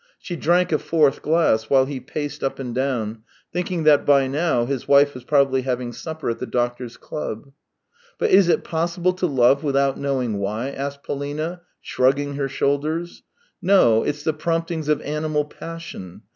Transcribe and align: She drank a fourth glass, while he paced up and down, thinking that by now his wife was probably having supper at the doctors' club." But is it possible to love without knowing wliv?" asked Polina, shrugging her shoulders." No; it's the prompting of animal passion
She 0.17 0.35
drank 0.35 0.71
a 0.71 0.79
fourth 0.79 1.21
glass, 1.21 1.69
while 1.69 1.85
he 1.85 1.99
paced 1.99 2.43
up 2.43 2.57
and 2.57 2.73
down, 2.73 3.21
thinking 3.53 3.83
that 3.83 4.03
by 4.03 4.25
now 4.25 4.65
his 4.65 4.87
wife 4.87 5.13
was 5.13 5.23
probably 5.23 5.61
having 5.61 5.93
supper 5.93 6.27
at 6.31 6.39
the 6.39 6.47
doctors' 6.47 6.97
club." 6.97 7.51
But 8.17 8.31
is 8.31 8.47
it 8.49 8.63
possible 8.63 9.13
to 9.13 9.27
love 9.27 9.61
without 9.63 9.99
knowing 9.99 10.39
wliv?" 10.39 10.75
asked 10.75 11.03
Polina, 11.03 11.61
shrugging 11.81 12.33
her 12.33 12.49
shoulders." 12.49 13.21
No; 13.71 14.01
it's 14.01 14.23
the 14.23 14.33
prompting 14.33 14.89
of 14.89 15.01
animal 15.03 15.45
passion 15.45 16.23